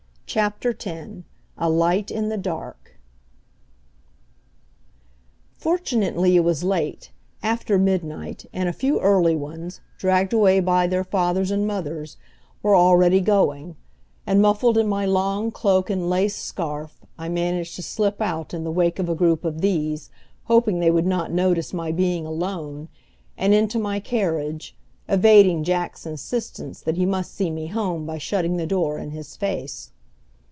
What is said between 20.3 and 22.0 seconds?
hoping they would not notice my